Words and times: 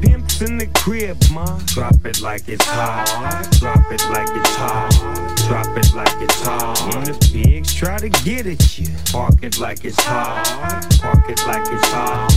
pimps 0.00 0.42
in 0.42 0.58
the 0.58 0.66
crib, 0.74 1.16
ma. 1.32 1.58
Drop 1.66 2.04
it 2.04 2.20
like 2.20 2.48
it's 2.48 2.64
hot. 2.64 3.48
Drop 3.58 3.90
it 3.90 4.02
like 4.10 4.28
it's 4.36 4.56
hot. 4.56 4.90
Drop 5.48 5.76
it 5.76 5.94
like 5.94 6.22
it's 6.22 6.42
hot. 6.42 6.94
When 6.94 7.04
the 7.04 7.18
pigs 7.32 7.74
try 7.74 7.98
to 7.98 8.08
get 8.08 8.46
at 8.46 8.78
you, 8.78 8.88
park 9.12 9.42
it 9.42 9.58
like 9.58 9.84
it's 9.84 10.00
hot. 10.00 10.44
Park 11.00 11.28
it 11.28 11.44
like 11.46 11.66
it's 11.72 11.88
hot. 11.88 12.30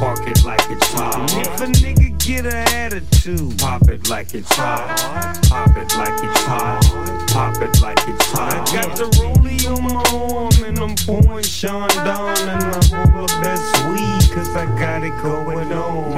Park 0.00 0.26
it 0.26 0.44
like 0.44 0.70
it's 0.70 0.92
hot. 0.92 1.30
If 1.32 1.60
a 1.60 1.66
nigga 1.66 2.18
get 2.24 2.46
an 2.46 2.68
attitude, 2.74 3.58
pop 3.58 3.88
it 3.88 4.08
like 4.08 4.34
it's 4.34 4.52
hot. 4.54 5.42
Pop 5.48 5.76
it 5.76 5.94
like 5.96 6.22
it's 6.24 6.42
hot. 6.44 6.80
Pop 7.28 7.60
it 7.62 7.80
like 7.80 7.98
it's 8.08 8.32
hot. 8.32 8.52
I 8.52 8.82
got 8.82 8.96
the 8.96 9.04
rollie 9.18 9.66
on 9.70 9.82
my 9.82 10.02
arm 10.12 10.64
and 10.64 10.78
I'm 10.78 10.94
pouring 10.96 11.44
Sean 11.44 11.88
down 11.88 12.36
and 12.48 12.64
I'm 12.64 12.80
the 13.20 13.38
best 13.42 13.86
weed 13.88 14.34
cause 14.34 14.54
I 14.56 14.66
got 14.78 15.02
it 15.02 15.14
going 15.22 15.72
on. 15.72 16.13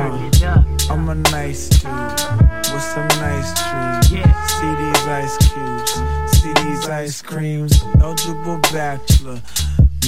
I'm 0.97 1.11
a 1.11 1.15
nice 1.31 1.69
dude 1.69 1.93
with 2.73 2.83
some 2.83 3.07
nice 3.21 3.53
dreams. 3.53 4.09
See 4.09 4.75
these 4.81 5.07
ice 5.07 5.37
cubes, 5.37 5.93
see 6.38 6.55
these 6.65 6.88
ice 6.88 7.21
creams. 7.21 7.83
Eligible 8.01 8.59
bachelor, 8.73 9.43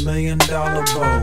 million 0.03 0.39
dollar 0.39 0.85
bow. 0.95 1.21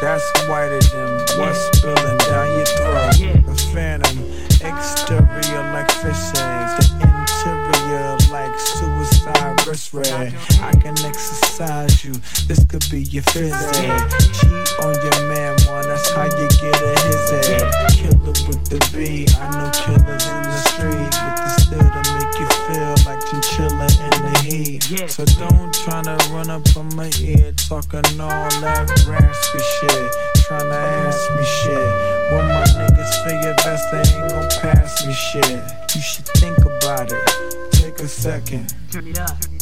That's 0.00 0.48
whiter 0.48 0.80
than 0.80 1.38
what's 1.38 1.78
spilling 1.78 2.18
down 2.18 2.56
your 2.56 2.66
throat. 2.66 3.12
The 3.46 3.70
phantom, 3.72 4.18
exterior 4.66 5.62
like 5.72 5.90
fish 5.92 6.34
eggs. 6.34 6.90
The 6.90 7.06
interior 7.06 8.16
like 8.32 8.58
suicide 8.58 9.66
wrist 9.66 9.94
red. 9.94 10.34
I 10.60 10.72
can 10.72 10.98
exercise 11.04 12.04
you, 12.04 12.12
this 12.48 12.66
could 12.66 12.84
be 12.90 13.02
your 13.02 13.22
phys 13.22 13.52
ed. 13.78 14.08
Cheat 14.34 14.84
on 14.84 14.94
your 14.94 15.28
man, 15.28 15.56
one, 15.68 15.86
that's 15.88 16.10
how 16.10 16.24
you 16.24 16.48
get 16.48 16.82
a 16.82 17.00
his 17.06 17.30
head. 17.30 17.90
Killer 17.90 18.32
the 18.68 18.78
beat. 18.92 19.32
I 19.40 19.48
know 19.56 19.70
killers 19.72 20.26
in 20.28 20.42
the 20.44 20.60
street 20.68 21.12
with 21.16 21.36
the 21.40 21.48
still 21.56 21.88
to 21.88 22.02
make 22.16 22.34
you 22.36 22.48
feel 22.68 22.94
like 23.08 23.20
chinchilla 23.28 23.88
in 23.88 24.16
the 24.20 24.34
heat. 24.44 24.82
So 25.10 25.24
don't 25.24 25.72
tryna 25.72 26.16
run 26.30 26.50
up 26.50 26.64
on 26.76 26.94
my 26.94 27.10
ear, 27.20 27.52
talking 27.56 28.04
all 28.20 28.50
that 28.60 28.88
raspy 29.08 29.58
shit. 29.58 30.12
Tryna 30.44 30.76
ask 31.08 31.22
me 31.36 31.44
shit. 31.44 31.88
When 32.32 32.44
my 32.48 32.64
niggas 32.76 33.12
figure 33.24 33.54
best, 33.64 33.84
they 33.90 34.04
ain't 34.04 34.30
gon' 34.30 34.48
pass 34.60 35.06
me 35.06 35.12
shit. 35.14 35.60
You 35.94 36.00
should 36.00 36.26
think 36.26 36.58
about 36.58 37.10
it. 37.12 37.72
Take 37.72 37.98
a 38.00 38.08
second. 38.08 38.74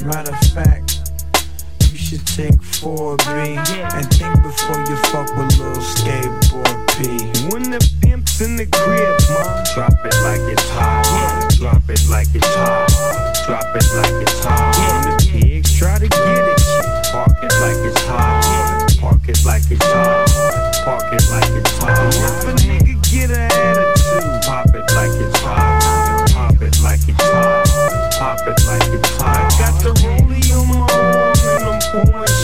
Matter 0.04 0.32
of 0.32 0.40
fact, 0.50 1.12
you 1.90 1.98
should 1.98 2.26
take 2.26 2.58
4B 2.60 3.26
and 3.26 4.14
think 4.14 4.42
before 4.42 4.80
you 4.80 4.96
fuck 5.10 5.28
with 5.36 5.58
little 5.58 5.82
skateboard 5.82 6.76
P. 6.96 7.48
When 7.50 7.70
the 7.70 7.95
it's 8.38 8.44
in 8.44 8.56
the 8.56 8.66
crib, 8.66 9.16
mom. 9.32 9.64
Drop 9.72 9.96
it 10.04 10.12
like 10.20 10.44
it's 10.52 10.68
hot. 10.68 11.08
Yeah. 11.08 11.48
Drop 11.56 11.88
it 11.88 12.04
like 12.12 12.28
it's 12.36 12.44
hot. 12.52 12.84
Drop 13.48 13.64
it 13.72 13.88
like 13.96 14.12
it's 14.20 14.44
hot. 14.44 14.76
Yeah. 14.76 15.08
The 15.08 15.40
pigs 15.40 15.72
try 15.72 15.96
to 15.96 16.04
get 16.04 16.44
it. 16.44 16.60
Park 17.08 17.32
it 17.40 17.54
like 17.64 17.80
it's 17.80 17.96
hot. 18.04 18.44
Yeah. 18.44 19.00
Park 19.00 19.24
it 19.24 19.40
like 19.48 19.64
it's 19.72 19.80
hot. 19.88 20.28
Park 20.84 21.08
it 21.16 21.24
like 21.32 21.48
it's 21.48 21.78
hot. 21.80 22.12
If 22.12 22.44
a 22.44 22.52
nigga 22.60 23.00
get 23.08 23.32
an 23.32 23.48
attitude, 23.56 24.44
pop 24.44 24.68
it 24.68 24.84
like 24.92 25.16
it's 25.16 25.40
hot. 25.40 26.28
Pop 26.36 26.60
it 26.60 26.76
like 26.84 27.08
it's 27.08 27.24
hot. 27.24 27.64
Pop 28.20 28.44
it 28.44 28.60
like 28.68 28.84
it's 28.92 29.16
hot. 29.16 29.48
I 29.48 29.56
got 29.56 29.80
the 29.80 29.96
rollie 30.04 30.52
on 30.52 30.68
my 30.68 30.84
arm 30.92 31.40
and 31.40 31.72
I'm 31.72 32.04
pouring. 32.04 32.35